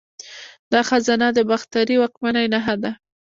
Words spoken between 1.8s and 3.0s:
واکمنۍ نښه ده